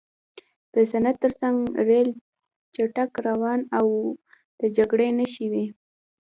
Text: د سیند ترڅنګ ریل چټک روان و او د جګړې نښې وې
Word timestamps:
د 0.73 0.75
سیند 0.91 1.15
ترڅنګ 1.23 1.57
ریل 1.87 2.09
چټک 2.75 3.11
روان 3.27 3.59
و 3.69 3.71
او 3.77 3.87
د 4.59 4.61
جګړې 4.77 5.07
نښې 5.17 5.45
وې 5.51 5.65